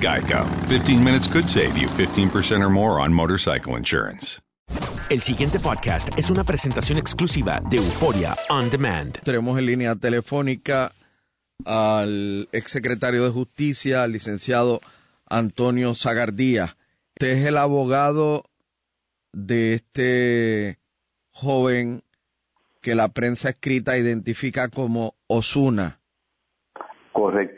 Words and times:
Geico. 0.00 0.46
15 0.68 1.02
minutes 1.02 1.28
could 1.28 1.48
save 1.48 1.76
you 1.76 1.88
15% 1.88 2.62
or 2.62 2.70
more 2.70 3.00
on 3.00 3.12
motorcycle 3.12 3.76
insurance. 3.76 4.40
El 5.08 5.20
siguiente 5.20 5.60
podcast 5.60 6.18
es 6.18 6.30
una 6.30 6.42
presentación 6.42 6.98
exclusiva 6.98 7.60
de 7.70 7.76
Euforia 7.76 8.34
On 8.50 8.68
Demand. 8.68 9.20
Tenemos 9.22 9.56
en 9.56 9.66
línea 9.66 9.94
telefónica 9.94 10.90
al 11.64 12.48
exsecretario 12.50 13.22
de 13.24 13.30
Justicia, 13.30 14.02
al 14.02 14.12
licenciado 14.12 14.80
Antonio 15.28 15.94
Zagardía. 15.94 16.76
Usted 17.10 17.38
es 17.38 17.46
el 17.46 17.56
abogado 17.56 18.44
de 19.32 19.74
este 19.74 20.78
joven 21.30 22.02
que 22.82 22.96
la 22.96 23.08
prensa 23.08 23.50
escrita 23.50 23.96
identifica 23.96 24.70
como 24.70 25.14
Osuna. 25.28 26.00
Correcto. 27.12 27.55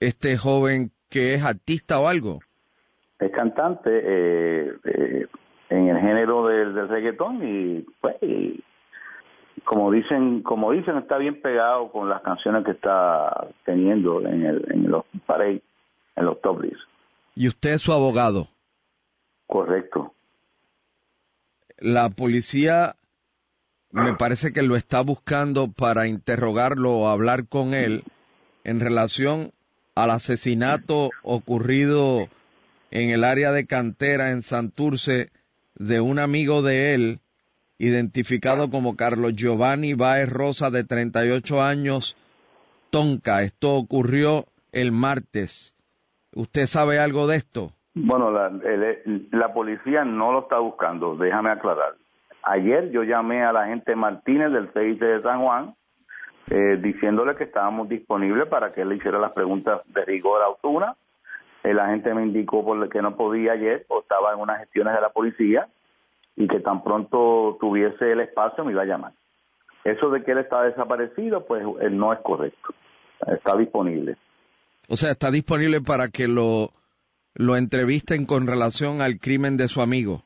Este 0.00 0.36
joven 0.36 0.90
que 1.08 1.34
es 1.34 1.44
artista 1.44 2.00
o 2.00 2.08
algo. 2.08 2.40
Es 3.18 3.30
cantante 3.32 3.90
eh, 3.92 4.72
eh, 4.84 5.26
en 5.68 5.88
el 5.88 5.98
género 5.98 6.46
del, 6.46 6.74
del 6.74 6.88
reggaetón 6.88 7.46
y 7.46 7.86
pues 8.00 8.16
y 8.22 8.64
como 9.64 9.90
dicen 9.90 10.42
como 10.42 10.72
dicen 10.72 10.96
está 10.96 11.18
bien 11.18 11.40
pegado 11.42 11.92
con 11.92 12.08
las 12.08 12.22
canciones 12.22 12.64
que 12.64 12.70
está 12.72 13.48
teniendo 13.64 14.20
en, 14.20 14.44
el, 14.44 14.66
en 14.70 14.90
los 14.90 15.04
parades, 15.26 15.62
en 16.16 16.24
los 16.24 16.40
top 16.40 16.62
lists. 16.62 16.82
¿Y 17.34 17.48
usted 17.48 17.74
es 17.74 17.82
su 17.82 17.92
abogado? 17.92 18.48
Correcto. 19.46 20.14
La 21.78 22.10
policía 22.10 22.96
me 23.92 24.14
parece 24.14 24.52
que 24.52 24.62
lo 24.62 24.76
está 24.76 25.02
buscando 25.02 25.72
para 25.72 26.06
interrogarlo 26.06 26.92
o 26.92 27.08
hablar 27.08 27.48
con 27.48 27.74
él 27.74 28.04
en 28.64 28.80
relación 28.80 29.52
al 30.02 30.10
asesinato 30.10 31.10
ocurrido 31.22 32.28
en 32.90 33.10
el 33.10 33.24
área 33.24 33.52
de 33.52 33.66
cantera 33.66 34.30
en 34.30 34.42
Santurce 34.42 35.30
de 35.74 36.00
un 36.00 36.18
amigo 36.18 36.62
de 36.62 36.94
él, 36.94 37.20
identificado 37.78 38.70
como 38.70 38.96
Carlos 38.96 39.34
Giovanni 39.34 39.94
Baez 39.94 40.28
Rosa, 40.28 40.70
de 40.70 40.84
38 40.84 41.62
años, 41.62 42.16
Tonka. 42.90 43.42
Esto 43.42 43.74
ocurrió 43.74 44.44
el 44.72 44.92
martes. 44.92 45.74
¿Usted 46.34 46.66
sabe 46.66 46.98
algo 46.98 47.26
de 47.26 47.36
esto? 47.36 47.72
Bueno, 47.94 48.30
la, 48.30 48.48
el, 48.48 49.28
la 49.32 49.52
policía 49.52 50.04
no 50.04 50.32
lo 50.32 50.42
está 50.42 50.58
buscando, 50.58 51.16
déjame 51.16 51.50
aclarar. 51.50 51.94
Ayer 52.42 52.90
yo 52.90 53.02
llamé 53.02 53.42
a 53.42 53.52
la 53.52 53.66
gente 53.66 53.94
Martínez 53.96 54.52
del 54.52 54.72
CIC 54.72 55.00
de 55.00 55.22
San 55.22 55.42
Juan 55.42 55.74
eh, 56.50 56.78
diciéndole 56.82 57.36
que 57.36 57.44
estábamos 57.44 57.88
disponibles 57.88 58.48
para 58.48 58.72
que 58.72 58.82
él 58.82 58.88
le 58.88 58.96
hiciera 58.96 59.18
las 59.18 59.32
preguntas 59.32 59.82
de 59.86 60.04
rigor 60.04 60.42
a 60.42 60.48
Osuna. 60.48 60.96
El 61.62 61.78
agente 61.78 62.12
me 62.12 62.22
indicó 62.22 62.64
por 62.64 62.88
que 62.88 63.00
no 63.00 63.16
podía 63.16 63.52
ayer 63.52 63.84
o 63.88 64.00
estaba 64.00 64.32
en 64.32 64.40
unas 64.40 64.58
gestiones 64.58 64.94
de 64.94 65.00
la 65.00 65.10
policía 65.10 65.68
y 66.36 66.48
que 66.48 66.60
tan 66.60 66.82
pronto 66.82 67.56
tuviese 67.60 68.12
el 68.12 68.20
espacio 68.20 68.64
me 68.64 68.72
iba 68.72 68.82
a 68.82 68.86
llamar. 68.86 69.12
Eso 69.84 70.10
de 70.10 70.24
que 70.24 70.32
él 70.32 70.38
está 70.38 70.62
desaparecido, 70.62 71.46
pues 71.46 71.64
él 71.80 71.96
no 71.96 72.12
es 72.12 72.18
correcto. 72.20 72.74
Está 73.26 73.56
disponible. 73.56 74.16
O 74.88 74.96
sea, 74.96 75.12
está 75.12 75.30
disponible 75.30 75.80
para 75.80 76.08
que 76.08 76.26
lo, 76.26 76.70
lo 77.34 77.56
entrevisten 77.56 78.26
con 78.26 78.46
relación 78.46 79.02
al 79.02 79.20
crimen 79.20 79.56
de 79.56 79.68
su 79.68 79.80
amigo. 79.80 80.22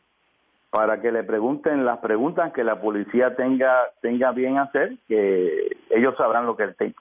Para 0.71 1.01
que 1.01 1.13
le 1.13 1.23
pregunten 1.23 1.85
las 1.85 1.99
preguntas 1.99 2.53
que 2.53 2.65
la 2.65 2.81
policía 2.81 3.37
tenga 3.37 3.73
tenga 4.01 4.33
bien 4.33 4.59
hacer, 4.59 4.97
que 5.07 5.74
ellos 5.95 6.17
sabrán 6.17 6.47
lo 6.47 6.57
que 6.57 6.69
te, 6.69 6.93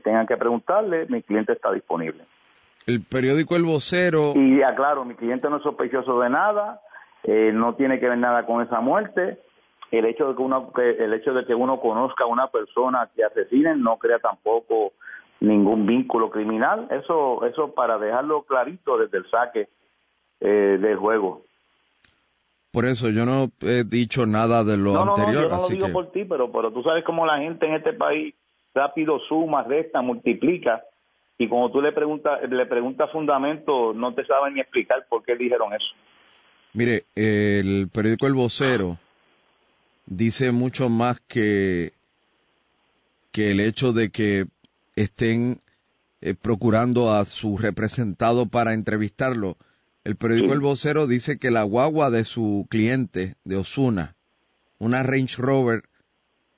tengan 0.00 0.26
que 0.26 0.36
preguntarle. 0.36 1.06
Mi 1.08 1.22
cliente 1.22 1.52
está 1.52 1.72
disponible. 1.72 2.24
El 2.86 3.02
periódico 3.02 3.56
El 3.56 3.64
Vocero. 3.64 4.32
Y 4.34 4.62
aclaro, 4.62 5.04
mi 5.04 5.14
cliente 5.14 5.48
no 5.48 5.56
es 5.56 5.62
sospechoso 5.62 6.20
de 6.20 6.30
nada, 6.30 6.80
eh, 7.22 7.50
no 7.54 7.74
tiene 7.74 7.98
que 7.98 8.08
ver 8.08 8.18
nada 8.18 8.44
con 8.44 8.62
esa 8.62 8.80
muerte. 8.80 9.38
El 9.90 10.06
hecho 10.06 10.28
de 10.28 10.36
que 10.36 10.42
uno 10.42 10.72
que, 10.72 10.90
el 10.90 11.12
hecho 11.14 11.32
de 11.32 11.44
que 11.44 11.54
uno 11.54 11.80
conozca 11.80 12.24
a 12.24 12.26
una 12.26 12.48
persona 12.48 13.08
que 13.14 13.24
asesinen 13.24 13.82
no 13.82 13.98
crea 13.98 14.18
tampoco 14.18 14.92
ningún 15.40 15.86
vínculo 15.86 16.30
criminal. 16.30 16.88
Eso 16.90 17.44
eso 17.46 17.74
para 17.74 17.98
dejarlo 17.98 18.42
clarito 18.42 18.98
desde 18.98 19.18
el 19.18 19.30
saque 19.30 19.68
eh, 20.40 20.78
del 20.80 20.96
juego. 20.96 21.42
Por 22.72 22.86
eso 22.86 23.10
yo 23.10 23.26
no 23.26 23.50
he 23.60 23.84
dicho 23.84 24.24
nada 24.24 24.64
de 24.64 24.78
lo 24.78 24.94
no, 24.94 25.04
no, 25.04 25.10
anterior. 25.14 25.34
No, 25.34 25.42
yo 25.42 25.48
no 25.50 25.56
así 25.56 25.72
lo 25.72 25.76
digo 25.76 25.86
que... 25.88 25.92
por 25.92 26.12
ti, 26.12 26.24
pero, 26.24 26.50
pero 26.50 26.72
tú 26.72 26.82
sabes 26.82 27.04
cómo 27.04 27.26
la 27.26 27.38
gente 27.38 27.66
en 27.66 27.74
este 27.74 27.92
país 27.92 28.34
rápido 28.74 29.18
suma, 29.28 29.62
resta, 29.64 30.02
multiplica 30.02 30.82
y 31.38 31.48
cuando 31.48 31.70
tú 31.70 31.80
le 31.82 31.92
preguntas 31.92 32.40
le 32.48 32.66
preguntas 32.66 33.10
fundamento 33.10 33.92
no 33.94 34.14
te 34.14 34.24
saben 34.24 34.54
ni 34.54 34.60
explicar 34.60 35.06
por 35.08 35.24
qué 35.24 35.36
dijeron 35.36 35.72
eso. 35.72 35.86
Mire, 36.74 37.04
el 37.14 37.88
periódico 37.92 38.26
El 38.26 38.34
Vocero 38.34 38.98
dice 40.06 40.52
mucho 40.52 40.88
más 40.88 41.20
que 41.20 41.92
que 43.30 43.50
el 43.50 43.60
hecho 43.60 43.92
de 43.92 44.10
que 44.10 44.46
estén 44.94 45.60
eh, 46.20 46.34
procurando 46.34 47.10
a 47.10 47.24
su 47.24 47.56
representado 47.58 48.46
para 48.46 48.74
entrevistarlo. 48.74 49.56
El 50.04 50.16
periódico 50.16 50.48
Sí. 50.48 50.52
El 50.52 50.60
Vocero 50.60 51.06
dice 51.06 51.38
que 51.38 51.50
la 51.50 51.62
guagua 51.62 52.10
de 52.10 52.24
su 52.24 52.66
cliente, 52.70 53.36
de 53.44 53.56
Osuna, 53.56 54.14
una 54.78 55.02
Range 55.02 55.40
Rover, 55.40 55.84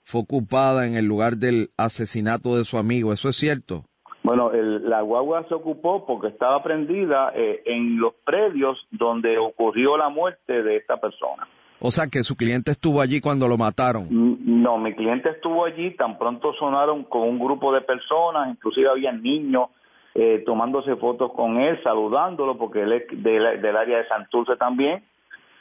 fue 0.05 0.21
ocupada 0.21 0.87
en 0.87 0.95
el 0.95 1.07
lugar 1.07 1.37
del 1.37 1.71
asesinato 1.77 2.57
de 2.57 2.65
su 2.65 2.79
amigo. 2.79 3.13
¿Eso 3.13 3.29
es 3.29 3.37
cierto? 3.37 3.85
Bueno, 4.23 4.53
el, 4.53 4.89
la 4.89 5.03
guagua 5.03 5.47
se 5.49 5.55
ocupó 5.55 6.07
porque 6.07 6.29
estaba 6.29 6.63
prendida 6.63 7.33
eh, 7.35 7.63
en 7.67 7.99
los 7.99 8.15
predios 8.25 8.79
donde 8.91 9.37
ocurrió 9.39 9.97
la 9.99 10.09
muerte 10.09 10.63
de 10.63 10.77
esta 10.77 10.97
persona. 10.97 11.47
O 11.81 11.91
sea, 11.91 12.07
que 12.11 12.23
su 12.23 12.35
cliente 12.35 12.71
estuvo 12.71 13.03
allí 13.03 13.21
cuando 13.21 13.47
lo 13.47 13.59
mataron. 13.59 14.07
No, 14.11 14.79
mi 14.79 14.95
cliente 14.95 15.29
estuvo 15.29 15.67
allí, 15.67 15.95
tan 15.97 16.17
pronto 16.17 16.55
sonaron 16.55 17.05
con 17.05 17.23
un 17.29 17.39
grupo 17.39 17.75
de 17.75 17.83
personas, 17.83 18.49
inclusive 18.49 18.89
había 18.89 19.13
niños 19.13 19.69
eh, 20.15 20.43
tomándose 20.47 20.97
fotos 20.97 21.33
con 21.33 21.59
él, 21.59 21.79
saludándolo, 21.83 22.57
porque 22.57 22.83
él 22.83 22.93
es 22.93 23.03
del, 23.23 23.61
del 23.61 23.77
área 23.77 23.99
de 23.99 24.09
Santurce 24.09 24.57
también. 24.57 25.05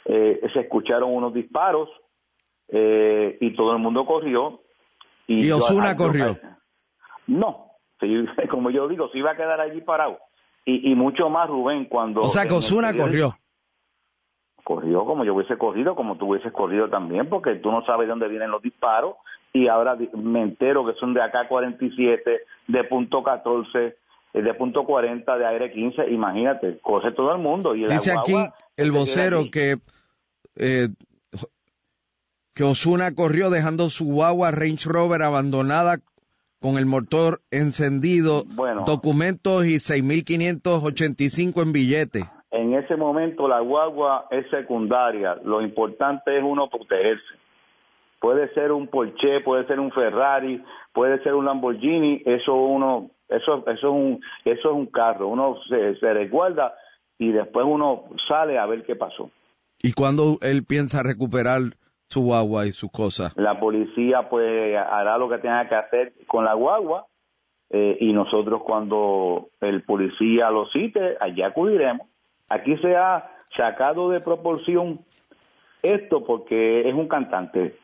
Eh, 0.06 0.39
se 0.54 0.62
escucharon 0.62 1.13
unos 1.13 1.34
disparos 1.34 1.89
eh, 2.75 3.38
y 3.40 3.56
todo 3.56 3.74
el 3.74 3.80
mundo 3.80 4.04
corrió. 4.06 4.62
¿Y, 5.28 5.50
Osuna 5.52 5.96
corrió? 5.96 6.38
No, 7.28 7.68
como 8.50 8.72
yo 8.72 8.88
digo, 8.88 9.10
se 9.10 9.20
iba 9.20 9.31
a 9.31 9.38
quedar 9.38 9.62
allí 9.62 9.80
parado. 9.81 10.18
Y, 10.66 10.92
y 10.92 10.96
mucho 10.96 11.30
más, 11.30 11.48
Rubén, 11.48 11.86
cuando... 11.86 12.22
O 12.22 12.30
sea, 12.30 12.48
que 12.48 12.54
Osuna 12.54 12.96
corrió. 12.96 13.38
Corrió 14.64 15.06
como 15.06 15.24
yo 15.24 15.36
hubiese 15.36 15.58
corrido, 15.58 15.96
como 15.96 16.18
tú 16.18 16.31
hubieses 16.31 16.52
corrido 16.52 16.90
también, 16.90 17.30
porque 17.30 17.56
tú 17.56 17.70
no 17.70 17.86
sabes 17.86 18.08
de 18.08 18.12
dónde 18.12 18.30
vienen 18.30 18.50
los 18.50 18.62
disparos. 18.62 19.16
Y 19.52 19.68
ahora 19.68 19.96
me 20.14 20.42
entero 20.42 20.86
que 20.86 20.94
son 21.00 21.14
de 21.14 21.22
acá 21.22 21.48
47, 21.48 22.42
de 22.68 22.84
punto 22.86 23.22
14, 23.22 23.98
eh, 24.34 24.42
de 24.42 24.54
punto 24.56 24.84
40, 24.86 25.38
de 25.38 25.46
aire 25.46 25.72
15. 25.72 26.10
Imagínate, 26.10 26.80
corre 26.81 27.12
todo 27.12 27.34
el 27.34 27.40
mundo. 27.40 27.75
Y 27.75 27.86
Dice 27.86 28.14
aquí 28.14 28.36
el 28.78 28.92
vocero 28.92 29.44
que... 29.52 29.78
Eh, 30.56 30.88
que 32.53 32.63
Osuna 32.63 33.15
corrió 33.15 33.50
dejando 33.50 33.89
su 33.89 34.05
guagua 34.05 34.51
Range 34.51 34.88
Rover 34.88 35.21
abandonada 35.21 35.97
con 36.61 36.77
el 36.77 36.85
motor 36.85 37.41
encendido, 37.51 38.44
documentos 38.85 39.65
y 39.65 39.75
6.585 39.79 41.61
en 41.61 41.73
billetes. 41.73 42.23
En 42.51 42.73
ese 42.73 42.95
momento 42.95 43.47
la 43.47 43.59
guagua 43.59 44.27
es 44.31 44.50
secundaria, 44.50 45.35
lo 45.44 45.61
importante 45.61 46.38
es 46.38 46.44
uno 46.44 46.69
protegerse. 46.69 47.35
Puede 48.19 48.53
ser 48.53 48.71
un 48.71 48.88
Porsche, 48.88 49.41
puede 49.41 49.67
ser 49.67 49.81
un 49.81 49.91
Ferrari, 49.91 50.63
puede 50.94 51.21
ser 51.23 51.33
un 51.33 51.44
Lamborghini, 51.45 52.21
eso 52.25 52.53
uno, 52.53 53.09
eso, 53.27 53.65
eso 53.67 53.71
es 53.71 53.83
un, 53.83 54.21
eso 54.45 54.69
es 54.69 54.75
un 54.75 54.85
carro, 54.85 55.27
uno 55.27 55.57
se, 55.67 55.95
se 55.95 56.13
resguarda 56.13 56.73
y 57.17 57.33
después 57.33 57.65
uno 57.67 58.05
sale 58.29 58.57
a 58.57 58.65
ver 58.67 58.85
qué 58.85 58.95
pasó. 58.95 59.29
¿Y 59.81 59.91
cuándo 59.91 60.38
él 60.41 60.63
piensa 60.63 61.03
recuperar 61.03 61.73
su 62.07 62.21
guagua 62.21 62.65
y 62.65 62.71
sus 62.71 62.91
cosas. 62.91 63.33
La 63.35 63.59
policía 63.59 64.29
pues 64.29 64.75
hará 64.75 65.17
lo 65.17 65.29
que 65.29 65.39
tenga 65.39 65.67
que 65.67 65.75
hacer 65.75 66.13
con 66.27 66.45
la 66.45 66.53
guagua 66.53 67.07
eh, 67.69 67.97
y 68.00 68.13
nosotros 68.13 68.61
cuando 68.63 69.50
el 69.61 69.83
policía 69.83 70.51
lo 70.51 70.67
cite, 70.67 71.17
allá 71.19 71.47
acudiremos. 71.47 72.07
Aquí 72.50 72.77
se 72.77 72.95
ha 72.95 73.31
sacado 73.55 74.09
de 74.09 74.21
proporción 74.21 75.00
esto 75.81 76.23
porque 76.23 76.88
es 76.88 76.94
un 76.94 77.07
cantante 77.07 77.75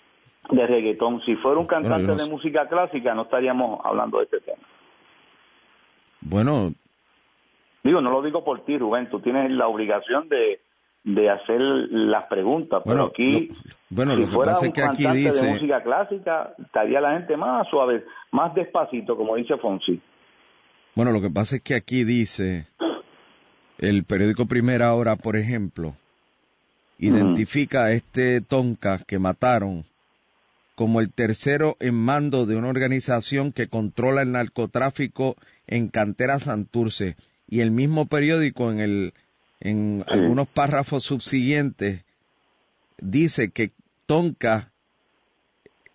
de 0.51 0.67
reggaetón. 0.67 1.21
Si 1.25 1.35
fuera 1.37 1.59
un 1.59 1.67
cantante 1.67 2.15
de 2.15 2.29
música 2.29 2.67
clásica 2.67 3.13
no 3.13 3.23
estaríamos 3.23 3.79
hablando 3.83 4.19
de 4.19 4.25
este 4.25 4.41
tema. 4.41 4.63
Bueno. 6.21 6.73
Digo, 7.83 8.01
no 8.01 8.11
lo 8.11 8.21
digo 8.21 8.43
por 8.43 8.65
ti, 8.65 8.77
Rubén, 8.77 9.09
tú 9.09 9.21
tienes 9.21 9.49
la 9.51 9.67
obligación 9.67 10.27
de, 10.27 10.59
de 11.03 11.29
hacer 11.29 11.59
las 11.59 12.25
preguntas. 12.25 12.81
Pero 12.85 13.05
aquí, 13.05 13.49
bueno, 13.89 14.13
si 14.13 14.21
lo 14.21 14.27
que 14.27 14.33
fuera 14.33 14.51
pasa 14.53 14.65
un 14.65 14.67
es 14.67 14.73
que 14.73 14.83
aquí 14.83 15.07
dice... 15.07 15.45
de 15.45 15.53
música 15.53 15.83
clásica, 15.83 16.53
estaría 16.57 17.01
la 17.01 17.13
gente 17.13 17.37
más 17.37 17.67
suave, 17.69 18.03
más 18.31 18.53
despacito, 18.53 19.15
como 19.15 19.35
dice 19.35 19.57
Fonsi. 19.57 20.01
Bueno, 20.95 21.11
lo 21.11 21.21
que 21.21 21.29
pasa 21.29 21.57
es 21.57 21.61
que 21.61 21.75
aquí 21.75 22.03
dice 22.03 22.67
el 23.77 24.03
periódico 24.03 24.45
Primera 24.45 24.93
Hora, 24.93 25.15
por 25.15 25.35
ejemplo, 25.37 25.95
identifica 26.97 27.85
a 27.85 27.91
este 27.91 28.41
Tonka 28.41 28.99
que 29.07 29.19
mataron 29.19 29.85
como 30.75 31.01
el 31.01 31.11
tercero 31.11 31.75
en 31.79 31.95
mando 31.95 32.45
de 32.45 32.55
una 32.55 32.69
organización 32.69 33.51
que 33.51 33.67
controla 33.67 34.21
el 34.21 34.31
narcotráfico 34.31 35.35
en 35.67 35.89
Cantera 35.89 36.39
Santurce. 36.39 37.15
Y 37.47 37.61
el 37.61 37.71
mismo 37.71 38.05
periódico 38.05 38.71
en 38.71 38.79
el 38.79 39.13
en 39.59 40.03
algunos 40.07 40.47
párrafos 40.47 41.03
subsiguientes, 41.03 42.05
dice 42.97 43.51
que 43.51 43.71
Tonka 44.05 44.71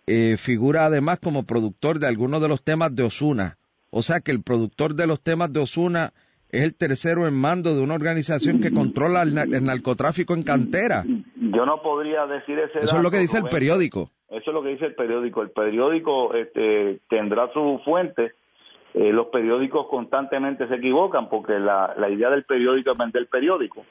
eh, 0.07 0.37
figura 0.37 0.85
además 0.85 1.19
como 1.19 1.43
productor 1.43 1.99
de 1.99 2.07
algunos 2.07 2.41
de 2.41 2.47
los 2.47 2.63
temas 2.63 2.95
de 2.95 3.03
Osuna. 3.03 3.57
O 3.89 4.01
sea 4.01 4.19
que 4.19 4.31
el 4.31 4.43
productor 4.43 4.93
de 4.93 5.07
los 5.07 5.21
temas 5.21 5.51
de 5.51 5.61
Osuna 5.61 6.13
es 6.49 6.63
el 6.63 6.75
tercero 6.75 7.27
en 7.27 7.33
mando 7.33 7.75
de 7.75 7.81
una 7.81 7.95
organización 7.95 8.61
que 8.61 8.71
controla 8.71 9.23
el, 9.23 9.33
narcotráfico 9.65 10.33
en 10.33 10.43
cantera. 10.43 11.03
Yo 11.05 11.65
no 11.65 11.81
podría 11.81 12.25
decir 12.27 12.59
ese 12.59 12.79
Eso 12.79 12.97
es 12.97 13.03
lo 13.03 13.11
que 13.11 13.19
dice 13.19 13.39
el 13.39 13.45
periódico. 13.45 14.09
Eso 14.29 14.51
es 14.51 14.53
lo 14.53 14.61
que 14.63 14.69
dice 14.69 14.85
el 14.85 14.95
periódico. 14.95 15.41
El 15.41 15.51
periódico 15.51 16.33
este, 16.33 16.99
tendrá 17.09 17.51
su 17.53 17.81
fuente 17.83 18.33
eh, 18.95 19.11
los 19.11 19.27
periódicos 19.27 19.87
constantemente 19.87 20.69
se 20.69 20.75
equivocan 20.75 21.27
porque 21.27 21.59
la, 21.59 21.93
la 21.97 22.09
idea 22.09 22.29
del 22.29 22.45
periódico 22.45 22.91
es 22.91 22.97
vender 22.97 23.27
periódico. 23.27 23.85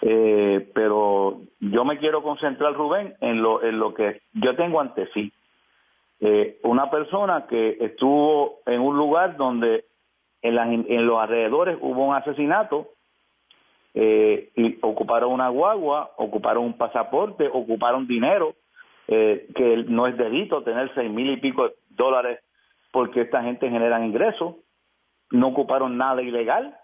Eh, 0.00 0.70
pero 0.74 1.40
yo 1.58 1.84
me 1.84 1.98
quiero 1.98 2.22
concentrar, 2.22 2.72
Rubén, 2.72 3.14
en 3.20 3.42
lo, 3.42 3.64
en 3.64 3.80
lo 3.80 3.94
que 3.94 4.22
yo 4.34 4.54
tengo 4.54 4.80
ante 4.80 5.08
sí. 5.12 5.32
Eh, 6.20 6.60
una 6.62 6.88
persona 6.88 7.46
que 7.48 7.78
estuvo 7.80 8.60
en 8.66 8.80
un 8.80 8.96
lugar 8.96 9.36
donde 9.36 9.86
en, 10.42 10.86
en 10.88 11.06
los 11.06 11.20
alrededores 11.20 11.76
hubo 11.80 12.06
un 12.06 12.14
asesinato 12.14 12.90
eh, 13.94 14.50
y 14.54 14.78
ocuparon 14.82 15.32
una 15.32 15.48
guagua, 15.48 16.12
ocuparon 16.16 16.64
un 16.64 16.78
pasaporte, 16.78 17.48
ocuparon 17.52 18.06
dinero, 18.06 18.54
eh, 19.08 19.48
que 19.56 19.84
no 19.88 20.06
es 20.06 20.16
delito 20.16 20.62
tener 20.62 20.92
seis 20.94 21.10
mil 21.10 21.28
y 21.30 21.38
pico 21.38 21.70
dólares 21.88 22.38
porque 22.92 23.22
esta 23.22 23.42
gente 23.42 23.70
genera 23.70 24.04
ingresos, 24.04 24.56
no 25.30 25.48
ocuparon 25.48 25.96
nada 25.96 26.22
ilegal 26.22 26.76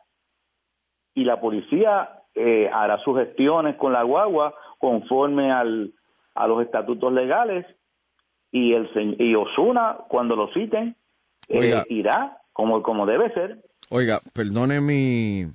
y 1.15 1.25
la 1.25 1.41
policía 1.41 2.23
eh, 2.35 2.69
hará 2.73 2.99
sus 3.05 3.17
gestiones 3.19 3.77
con 3.77 3.93
la 3.93 4.03
guagua 4.03 4.55
conforme 4.79 5.53
al, 5.53 5.95
a 6.35 6.47
los 6.47 6.63
estatutos 6.63 7.13
legales 7.13 7.65
y 8.51 8.75
el 8.75 8.89
y 9.19 9.35
Osuna 9.35 9.99
cuando 10.09 10.37
lo 10.37 10.53
citen 10.53 10.97
eh, 11.49 11.83
irá 11.89 12.39
como 12.53 12.83
como 12.83 13.07
debe 13.07 13.33
ser. 13.33 13.63
Oiga, 13.91 14.21
perdone 14.33 14.81
mi 14.81 15.47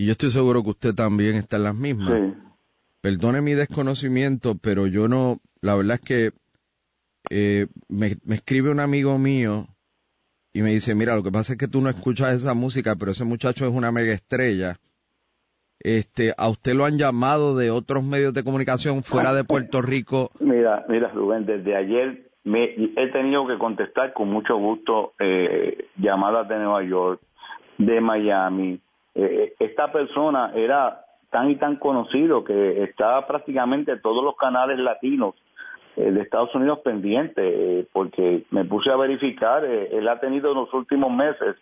y 0.00 0.06
yo 0.06 0.12
estoy 0.12 0.30
seguro 0.30 0.62
que 0.62 0.70
usted 0.70 0.94
también 0.94 1.36
está 1.36 1.58
en 1.58 1.64
las 1.64 1.74
mismas. 1.74 2.34
Perdone 3.02 3.42
mi 3.42 3.52
desconocimiento, 3.52 4.54
pero 4.56 4.86
yo 4.86 5.08
no, 5.08 5.36
la 5.60 5.74
verdad 5.74 5.98
es 6.00 6.00
que 6.00 6.30
eh, 7.30 7.68
me, 7.88 8.16
escribe 8.34 8.70
un 8.70 8.80
amigo 8.80 9.16
mío 9.16 9.66
y 10.52 10.62
me 10.62 10.70
dice, 10.70 10.96
mira, 10.96 11.14
lo 11.14 11.22
que 11.22 11.30
pasa 11.30 11.52
es 11.52 11.58
que 11.58 11.68
tú 11.68 11.80
no 11.80 11.88
escuchas 11.88 12.34
esa 12.34 12.54
música, 12.54 12.96
pero 12.98 13.12
ese 13.12 13.24
muchacho 13.24 13.64
es 13.66 13.72
una 13.72 13.92
mega 13.92 14.12
estrella. 14.12 14.76
Este, 15.78 16.34
¿A 16.36 16.48
usted 16.50 16.74
lo 16.74 16.84
han 16.84 16.98
llamado 16.98 17.56
de 17.56 17.70
otros 17.70 18.04
medios 18.04 18.34
de 18.34 18.44
comunicación 18.44 19.02
fuera 19.02 19.32
de 19.32 19.44
Puerto 19.44 19.80
Rico? 19.80 20.30
Mira, 20.40 20.84
mira, 20.88 21.08
Rubén, 21.08 21.46
desde 21.46 21.74
ayer 21.76 22.30
me, 22.44 22.64
he 22.64 23.08
tenido 23.12 23.46
que 23.46 23.56
contestar 23.58 24.12
con 24.12 24.28
mucho 24.28 24.56
gusto 24.56 25.14
eh, 25.18 25.86
llamadas 25.96 26.48
de 26.48 26.56
Nueva 26.56 26.82
York, 26.82 27.20
de 27.78 28.00
Miami. 28.00 28.80
Eh, 29.14 29.54
esta 29.58 29.92
persona 29.92 30.52
era 30.54 31.04
tan 31.30 31.50
y 31.50 31.56
tan 31.56 31.76
conocido 31.76 32.42
que 32.42 32.82
estaba 32.82 33.26
prácticamente 33.26 33.96
todos 33.98 34.22
los 34.24 34.36
canales 34.36 34.78
latinos 34.78 35.34
de 36.00 36.20
Estados 36.22 36.54
Unidos 36.54 36.80
pendiente, 36.80 37.42
eh, 37.80 37.86
porque 37.92 38.44
me 38.50 38.64
puse 38.64 38.90
a 38.90 38.96
verificar, 38.96 39.64
eh, 39.64 39.88
él 39.92 40.08
ha 40.08 40.20
tenido 40.20 40.50
en 40.50 40.58
los 40.58 40.72
últimos 40.72 41.12
meses, 41.12 41.56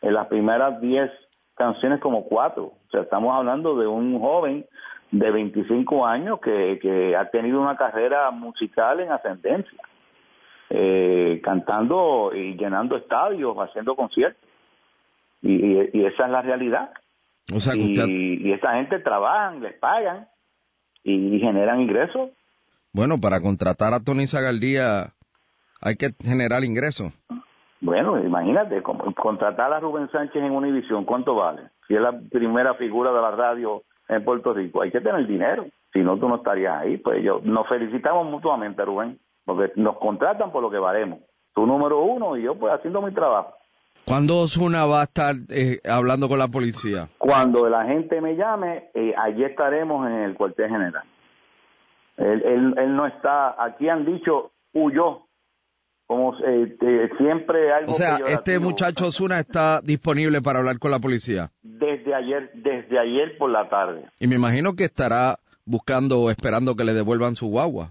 en 0.00 0.14
las 0.14 0.26
primeras 0.28 0.80
10 0.80 1.10
canciones 1.54 2.00
como 2.00 2.24
cuatro, 2.24 2.64
o 2.64 2.90
sea, 2.90 3.02
estamos 3.02 3.34
hablando 3.36 3.76
de 3.76 3.86
un 3.86 4.18
joven 4.18 4.64
de 5.10 5.30
25 5.30 6.06
años 6.06 6.40
que, 6.40 6.78
que 6.80 7.14
ha 7.14 7.30
tenido 7.30 7.60
una 7.60 7.76
carrera 7.76 8.30
musical 8.30 9.00
en 9.00 9.12
ascendencia, 9.12 9.78
cantando 11.42 12.32
y 12.34 12.56
llenando 12.56 12.96
estadios, 12.96 13.54
haciendo 13.58 13.94
conciertos, 13.94 14.42
y, 15.42 15.98
y, 15.98 16.06
esa 16.06 16.24
es 16.24 16.30
la 16.30 16.40
realidad. 16.40 16.90
O 17.54 17.60
sea, 17.60 17.74
y, 17.76 17.92
y 18.40 18.52
esta 18.52 18.74
gente 18.74 19.00
trabajan, 19.00 19.60
les 19.60 19.74
pagan 19.74 20.28
y 21.04 21.38
generan 21.40 21.80
ingresos 21.80 22.30
bueno, 22.92 23.18
para 23.20 23.40
contratar 23.40 23.94
a 23.94 24.00
Tony 24.00 24.26
Zagaldía 24.26 25.12
hay 25.80 25.96
que 25.96 26.10
generar 26.22 26.64
ingresos. 26.64 27.12
Bueno, 27.80 28.22
imagínate, 28.22 28.80
contratar 28.82 29.72
a 29.72 29.80
Rubén 29.80 30.08
Sánchez 30.10 30.40
en 30.42 30.52
Univisión, 30.52 31.04
¿cuánto 31.04 31.34
vale? 31.34 31.62
Si 31.88 31.94
es 31.94 32.00
la 32.00 32.12
primera 32.30 32.74
figura 32.74 33.12
de 33.12 33.20
la 33.20 33.32
radio 33.32 33.82
en 34.08 34.24
Puerto 34.24 34.54
Rico, 34.54 34.82
hay 34.82 34.92
que 34.92 35.00
tener 35.00 35.26
dinero. 35.26 35.66
Si 35.92 35.98
no, 35.98 36.16
tú 36.16 36.28
no 36.28 36.36
estarías 36.36 36.80
ahí. 36.80 36.96
Pues 36.98 37.22
yo, 37.24 37.40
nos 37.42 37.68
felicitamos 37.68 38.30
mutuamente, 38.30 38.84
Rubén, 38.84 39.18
porque 39.44 39.72
nos 39.76 39.98
contratan 39.98 40.52
por 40.52 40.62
lo 40.62 40.70
que 40.70 40.78
valemos. 40.78 41.18
Tú 41.54 41.66
número 41.66 42.02
uno 42.02 42.36
y 42.36 42.44
yo 42.44 42.54
pues 42.54 42.72
haciendo 42.72 43.02
mi 43.02 43.12
trabajo. 43.12 43.54
¿Cuándo 44.04 44.38
Osuna 44.38 44.86
va 44.86 45.00
a 45.00 45.04
estar 45.04 45.34
eh, 45.50 45.80
hablando 45.84 46.28
con 46.28 46.38
la 46.38 46.48
policía? 46.48 47.08
Cuando 47.18 47.68
la 47.68 47.84
gente 47.84 48.20
me 48.20 48.36
llame, 48.36 48.90
eh, 48.94 49.12
allí 49.16 49.44
estaremos 49.44 50.06
en 50.08 50.14
el 50.22 50.34
cuartel 50.34 50.70
general. 50.70 51.04
Él, 52.22 52.42
él, 52.44 52.74
él 52.78 52.96
no 52.96 53.06
está, 53.06 53.62
aquí 53.62 53.88
han 53.88 54.04
dicho 54.04 54.52
huyó, 54.72 55.26
como 56.06 56.34
eh, 56.38 56.76
eh, 56.80 57.10
siempre 57.18 57.72
algo 57.72 57.90
O 57.90 57.94
sea, 57.94 58.18
este 58.26 58.58
muchacho 58.58 59.06
Osuna 59.06 59.40
está 59.40 59.80
disponible 59.80 60.40
para 60.40 60.60
hablar 60.60 60.78
con 60.78 60.90
la 60.90 60.98
policía. 60.98 61.50
Desde 61.62 62.14
ayer, 62.14 62.50
desde 62.54 62.98
ayer 62.98 63.36
por 63.38 63.50
la 63.50 63.68
tarde. 63.68 64.04
Y 64.20 64.26
me 64.28 64.36
imagino 64.36 64.74
que 64.74 64.84
estará 64.84 65.38
buscando 65.64 66.20
o 66.20 66.30
esperando 66.30 66.76
que 66.76 66.84
le 66.84 66.94
devuelvan 66.94 67.34
su 67.34 67.48
guagua. 67.48 67.90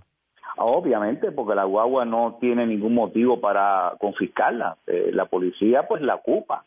Obviamente, 0.57 1.31
porque 1.31 1.55
la 1.55 1.63
guagua 1.63 2.05
no 2.05 2.37
tiene 2.39 2.65
ningún 2.67 2.93
motivo 2.93 3.41
para 3.41 3.93
confiscarla. 3.99 4.77
Eh, 4.85 5.09
la 5.13 5.25
policía, 5.25 5.87
pues, 5.87 6.01
la 6.01 6.15
ocupa. 6.15 6.65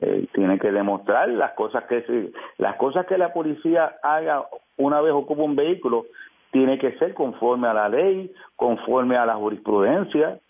Eh, 0.00 0.28
tiene 0.32 0.58
que 0.58 0.70
demostrar 0.70 1.28
las 1.28 1.52
cosas 1.52 1.84
que 1.88 2.30
las 2.58 2.76
cosas 2.76 3.04
que 3.06 3.18
la 3.18 3.32
policía 3.32 3.96
haga 4.02 4.46
una 4.76 5.00
vez 5.00 5.12
ocupa 5.12 5.42
un 5.42 5.56
vehículo 5.56 6.06
tiene 6.50 6.78
que 6.78 6.96
ser 6.98 7.14
conforme 7.14 7.68
a 7.68 7.74
la 7.74 7.88
ley, 7.88 8.32
conforme 8.56 9.16
a 9.16 9.26
la 9.26 9.36
jurisprudencia, 9.36 10.40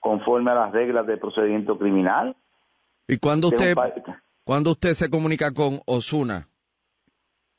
conforme 0.00 0.50
a 0.50 0.54
las 0.54 0.72
reglas 0.72 1.06
de 1.06 1.16
procedimiento 1.16 1.78
criminal. 1.78 2.36
¿Y 3.06 3.18
cuándo 3.18 3.48
usted, 3.48 3.74
cuándo 4.44 4.72
usted 4.72 4.92
se 4.92 5.10
comunica 5.10 5.52
con 5.52 5.80
Osuna? 5.86 6.48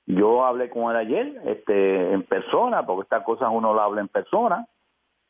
Yo 0.05 0.43
hablé 0.43 0.69
con 0.69 0.89
él 0.89 0.98
ayer, 0.98 1.41
este, 1.46 2.13
en 2.13 2.24
persona, 2.24 2.86
porque 2.86 3.03
estas 3.03 3.24
cosas 3.24 3.50
uno 3.51 3.74
la 3.74 3.84
habla 3.84 4.01
en 4.01 4.08
persona, 4.08 4.65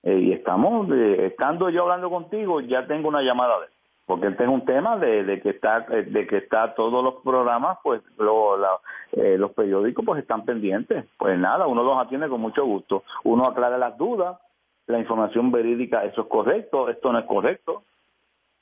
eh, 0.04 0.18
y 0.18 0.32
estamos, 0.32 0.89
eh, 0.92 1.28
estando 1.28 1.70
yo 1.70 1.84
hablando 1.84 2.10
contigo, 2.10 2.62
ya 2.62 2.88
tengo 2.88 3.10
una 3.10 3.22
llamada 3.22 3.60
de 3.60 3.66
él, 3.66 3.72
porque 4.10 4.25
este 4.25 4.42
es 4.42 4.50
un 4.50 4.66
tema 4.66 4.98
de, 4.98 5.24
de 5.24 5.39
que 5.39 5.50
está, 5.51 5.82
de 5.82 6.25
que 6.25 6.38
está 6.38 6.74
todos 6.74 7.04
los 7.04 7.22
programas, 7.24 7.78
pues, 7.84 8.01
lo- 8.18 8.58
la- 8.58 8.80
eh, 9.12 9.38
los 9.38 9.51
periódicos, 9.51 10.04
pues, 10.04 10.20
están 10.20 10.46
pendientes. 10.46 11.06
Pues 11.16 11.38
nada, 11.38 11.68
uno 11.68 11.84
los 11.84 11.96
atiende 12.04 12.28
con 12.28 12.42
mucho 12.42 12.66
gusto, 12.66 13.04
uno 13.24 13.46
aclara 13.46 13.78
las 13.78 13.96
dudas, 14.00 14.39
la 14.88 14.98
información 14.98 15.51
verídica, 15.51 16.04
eso 16.06 16.22
es 16.22 16.28
correcto, 16.28 16.89
esto 16.89 17.13
no 17.13 17.20
es 17.20 17.25
correcto. 17.25 17.84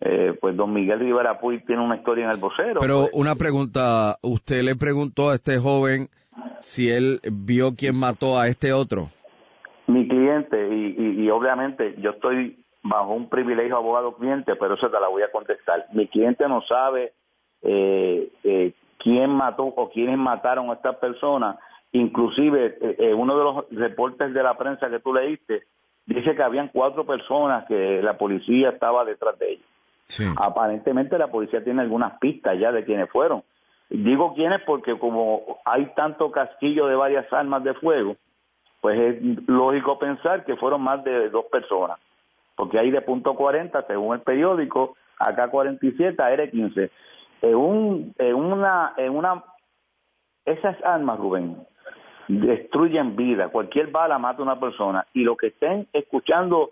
Eh, 0.02 0.38
pues 0.42 0.58
don 0.58 0.74
Miguel 0.74 1.00
Rivera 1.00 1.40
Puy 1.40 1.64
tiene 1.64 1.82
una 1.82 1.96
historia 1.96 2.26
en 2.26 2.32
el 2.32 2.42
vocero. 2.42 2.82
Pero 2.82 2.98
pues, 3.04 3.12
una 3.14 3.36
pregunta, 3.36 4.18
¿usted 4.24 4.64
le 4.64 4.76
preguntó 4.76 5.30
a 5.30 5.36
este 5.36 5.60
joven 5.60 6.10
si 6.60 6.90
él 6.92 7.22
vio 7.24 7.74
quién 7.74 7.96
mató 7.96 8.38
a 8.38 8.48
este 8.48 8.74
otro? 8.74 9.12
mi 9.88 10.06
cliente 10.10 10.58
y, 10.76 10.96
y, 10.98 11.22
y 11.24 11.30
obviamente 11.30 11.96
yo 12.00 12.10
estoy 12.10 12.62
bajo 12.88 13.14
un 13.14 13.30
privilegio 13.30 13.78
abogado 13.78 14.16
cliente, 14.16 14.56
pero 14.56 14.76
eso 14.76 14.90
te 14.90 15.00
la 15.00 15.08
voy 15.08 15.22
a 15.24 15.32
contestar. 15.32 15.86
Mi 15.92 16.08
cliente 16.08 16.48
no 16.48 16.62
sabe 16.62 17.14
eh, 17.62 18.32
eh, 18.44 18.74
quién 19.00 19.30
mató 19.30 19.64
o 19.64 19.90
quiénes 19.90 20.18
mataron 20.18 20.70
a 20.70 20.74
estas 20.74 20.98
personas. 20.98 21.58
Inclusive 21.92 22.78
eh, 22.82 22.96
eh, 23.00 23.14
uno 23.14 23.38
de 23.38 23.44
los 23.44 23.66
reportes 23.72 24.34
de 24.34 24.44
la 24.44 24.58
prensa 24.58 24.90
que 24.90 25.00
tú 25.00 25.14
leíste 25.14 25.64
dice 26.06 26.36
que 26.36 26.44
habían 26.44 26.70
cuatro 26.70 27.06
personas 27.06 27.66
que 27.68 28.02
la 28.02 28.18
policía 28.18 28.70
estaba 28.70 29.06
detrás 29.06 29.38
de 29.40 29.54
ellos. 29.54 29.66
Aparentemente 30.38 31.18
la 31.18 31.28
policía 31.28 31.64
tiene 31.64 31.82
algunas 31.82 32.18
pistas 32.20 32.58
ya 32.58 32.72
de 32.72 32.86
quiénes 32.86 33.10
fueron. 33.10 33.44
Digo 33.90 34.34
quiénes 34.34 34.62
porque 34.66 34.98
como 34.98 35.60
hay 35.66 35.86
tanto 35.96 36.32
casquillo 36.32 36.88
de 36.88 36.96
varias 36.96 37.32
armas 37.32 37.64
de 37.64 37.74
fuego, 37.74 38.16
pues 38.82 39.00
es 39.00 39.48
lógico 39.48 40.00
pensar 40.00 40.46
que 40.46 40.56
fueron 40.56 40.82
más 40.82 41.04
de 41.04 41.30
dos 41.30 41.46
personas, 41.46 42.00
porque 42.58 42.78
hay 42.80 42.92
de 42.92 43.02
punto 43.02 43.36
40, 43.36 43.84
según 43.88 44.16
el 44.16 44.22
periódico, 44.22 44.98
acá 45.20 45.50
47, 45.50 46.22
AR 46.22 46.52
15. 46.52 46.92
En, 47.44 47.56
un, 47.56 48.14
en, 48.18 48.36
una, 48.36 48.94
en 48.98 49.16
una, 49.16 49.44
esas 50.46 50.76
armas, 50.84 51.18
Rubén, 51.20 51.56
destruyen 52.28 53.16
vida, 53.16 53.50
cualquier 53.50 53.88
bala 53.88 54.18
mata 54.20 54.40
a 54.40 54.44
una 54.44 54.60
persona, 54.60 55.06
y 55.14 55.24
los 55.24 55.38
que 55.38 55.48
estén 55.48 55.88
escuchando 55.94 56.72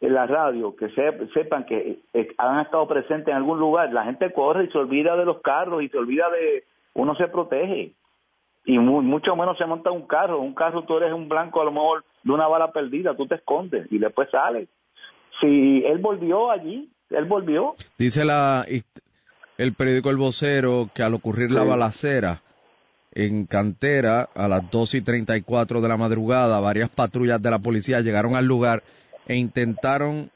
en 0.00 0.14
la 0.14 0.26
radio, 0.26 0.74
que 0.76 0.88
se- 0.90 1.26
sepan 1.32 1.64
que 1.64 2.00
eh, 2.12 2.28
han 2.38 2.60
estado 2.60 2.86
presentes 2.88 3.28
en 3.28 3.36
algún 3.36 3.58
lugar, 3.58 3.92
la 3.92 4.04
gente 4.04 4.32
corre 4.32 4.64
y 4.64 4.68
se 4.68 4.78
olvida 4.78 5.16
de 5.16 5.24
los 5.24 5.40
carros 5.40 5.82
y 5.82 5.88
se 5.88 5.96
olvida 5.98 6.28
de, 6.30 6.64
uno 6.94 7.14
se 7.14 7.28
protege 7.28 7.92
y 8.64 8.78
mu- 8.78 9.00
mucho 9.02 9.34
menos 9.36 9.56
se 9.56 9.64
monta 9.64 9.90
un 9.90 10.06
carro. 10.06 10.40
Un 10.40 10.54
carro 10.54 10.82
tú 10.82 10.96
eres 10.98 11.12
un 11.14 11.28
blanco 11.28 11.60
a 11.62 11.64
lo 11.64 11.70
mejor 11.72 12.04
de 12.24 12.32
una 12.32 12.46
bala 12.48 12.72
perdida, 12.72 13.14
tú 13.16 13.26
te 13.26 13.36
escondes 13.36 13.86
y 13.90 13.98
después 13.98 14.28
sales. 14.30 14.68
Si 15.40 15.82
él 15.84 15.98
volvió 15.98 16.50
allí, 16.50 16.90
él 17.10 17.24
volvió. 17.26 17.74
Dice 17.98 18.24
la, 18.24 18.66
el 19.58 19.74
periódico 19.74 20.10
El 20.10 20.16
Vocero 20.16 20.90
que 20.94 21.02
al 21.02 21.14
ocurrir 21.14 21.50
la 21.50 21.64
balacera 21.64 22.42
en 23.12 23.46
Cantera 23.46 24.28
a 24.34 24.46
las 24.46 24.70
2 24.70 24.94
y 24.96 25.00
34 25.00 25.80
de 25.80 25.88
la 25.88 25.96
madrugada, 25.96 26.60
varias 26.60 26.90
patrullas 26.90 27.40
de 27.40 27.50
la 27.50 27.58
policía 27.58 28.00
llegaron 28.00 28.36
al 28.36 28.46
lugar 28.46 28.82
e 29.26 29.36
intentaron 29.36 30.30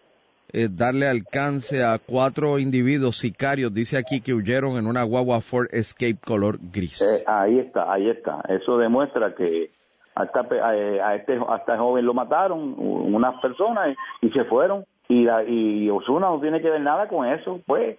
eh, 0.52 0.68
darle 0.70 1.06
alcance 1.06 1.84
a 1.84 1.98
cuatro 1.98 2.58
individuos 2.58 3.18
sicarios, 3.18 3.72
dice 3.72 3.98
aquí 3.98 4.20
que 4.20 4.34
huyeron 4.34 4.78
en 4.78 4.86
una 4.86 5.02
guagua 5.02 5.42
Ford 5.42 5.68
Escape 5.70 6.18
color 6.24 6.58
gris. 6.72 7.02
Eh, 7.02 7.22
ahí 7.26 7.58
está, 7.58 7.92
ahí 7.92 8.08
está. 8.08 8.40
Eso 8.48 8.78
demuestra 8.78 9.34
que 9.34 9.70
hasta 10.14 10.40
a, 10.40 11.14
este 11.14 11.34
a 11.34 11.56
este 11.56 11.76
joven 11.76 12.04
lo 12.04 12.14
mataron 12.14 12.74
unas 12.78 13.40
personas 13.40 13.94
y, 14.22 14.26
y 14.26 14.30
se 14.30 14.44
fueron 14.44 14.84
y 15.10 15.24
la, 15.24 15.42
y 15.42 15.90
Osuna 15.90 16.28
no 16.28 16.40
tiene 16.40 16.62
que 16.62 16.70
ver 16.70 16.80
nada 16.80 17.08
con 17.08 17.26
eso, 17.26 17.60
pues 17.66 17.98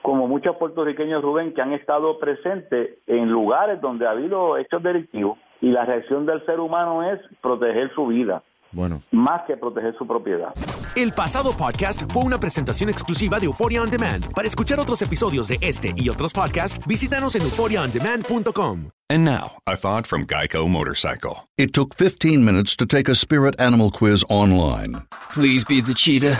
como 0.00 0.26
muchos 0.26 0.56
puertorriqueños 0.56 1.22
Rubén 1.22 1.52
que 1.52 1.60
han 1.60 1.74
estado 1.74 2.18
presentes 2.18 2.98
en 3.06 3.30
lugares 3.30 3.78
donde 3.82 4.06
ha 4.06 4.12
habido 4.12 4.56
hechos 4.56 4.82
delictivos 4.82 5.38
y 5.60 5.68
la 5.70 5.84
reacción 5.84 6.24
del 6.24 6.44
ser 6.46 6.60
humano 6.60 7.02
es 7.02 7.20
proteger 7.42 7.92
su 7.94 8.06
vida 8.06 8.42
Bueno, 8.74 9.02
más 9.12 9.42
que 9.46 9.56
proteger 9.56 9.96
su 9.96 10.06
propiedad. 10.06 10.52
El 10.96 11.12
pasado 11.12 11.56
podcast 11.56 12.02
fue 12.12 12.24
una 12.24 12.38
presentación 12.38 12.90
exclusiva 12.90 13.38
de 13.38 13.46
Euphoria 13.46 13.82
On 13.82 13.88
Demand. 13.90 14.32
Para 14.34 14.46
escuchar 14.48 14.78
otros 14.80 15.00
episodios 15.02 15.48
de 15.48 15.58
este 15.60 15.92
y 15.96 16.08
otros 16.08 16.32
podcasts, 16.32 16.84
visítanos 16.86 17.36
en 17.36 17.42
euphoriaondemand.com. 17.42 18.90
And 19.08 19.24
now, 19.24 19.58
a 19.66 19.76
thought 19.76 20.06
from 20.06 20.26
Geico 20.26 20.68
Motorcycle. 20.68 21.46
It 21.56 21.72
took 21.72 21.94
15 21.96 22.44
minutes 22.44 22.74
to 22.76 22.86
take 22.86 23.08
a 23.10 23.14
spirit 23.14 23.54
animal 23.60 23.90
quiz 23.90 24.24
online 24.28 25.02
Please 25.32 25.64
be 25.64 25.80
the 25.80 25.94
cheetah. 25.94 26.36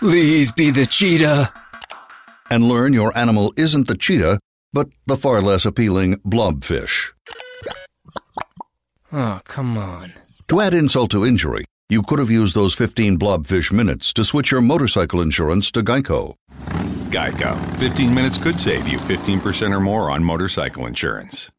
Please 0.00 0.50
be 0.54 0.70
the 0.70 0.86
cheetah. 0.86 1.52
and 2.50 2.66
learn 2.66 2.94
your 2.94 3.16
animal 3.16 3.52
isn't 3.56 3.86
the 3.88 3.96
cheetah, 3.96 4.38
but 4.72 4.88
the 5.06 5.16
far 5.16 5.42
less 5.42 5.66
appealing 5.66 6.16
blobfish. 6.24 7.12
Oh, 9.12 9.40
come 9.44 9.76
on. 9.78 10.14
To 10.48 10.62
add 10.62 10.72
insult 10.72 11.10
to 11.10 11.26
injury, 11.26 11.66
you 11.90 12.00
could 12.00 12.18
have 12.18 12.30
used 12.30 12.54
those 12.54 12.74
15 12.74 13.18
blobfish 13.18 13.70
minutes 13.70 14.14
to 14.14 14.24
switch 14.24 14.50
your 14.50 14.62
motorcycle 14.62 15.20
insurance 15.20 15.70
to 15.72 15.82
Geico. 15.82 16.36
Geico. 17.10 17.54
15 17.76 18.14
minutes 18.14 18.38
could 18.38 18.58
save 18.58 18.88
you 18.88 18.96
15% 18.96 19.76
or 19.76 19.80
more 19.80 20.10
on 20.10 20.24
motorcycle 20.24 20.86
insurance. 20.86 21.50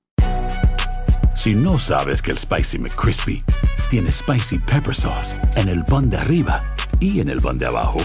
Si 1.36 1.54
no 1.54 1.78
sabes 1.78 2.20
que 2.20 2.32
el 2.32 2.38
Spicy 2.38 2.80
McCrispy 2.80 3.44
tiene 3.92 4.12
Spicy 4.12 4.58
Pepper 4.58 4.96
Sauce 4.96 5.36
en 5.56 5.70
el 5.70 5.86
pan 5.86 6.10
de 6.10 6.18
arriba 6.18 6.64
y 7.00 7.20
en 7.20 7.30
el 7.30 7.42
pan 7.42 7.60
de 7.60 7.68
abajo, 7.68 8.00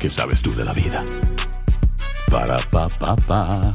¿qué 0.00 0.10
sabes 0.10 0.42
tú 0.42 0.54
de 0.54 0.66
la 0.66 0.74
vida? 0.74 1.02
Para, 2.30 2.58
pa, 2.70 2.90
pa, 2.90 3.16
pa. 3.16 3.74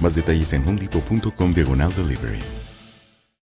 Más 0.00 0.14
detalles 0.14 0.52
en 0.52 0.66
homedepot.com 0.66 1.54
diagonal 1.54 1.92
delivery. 1.94 2.57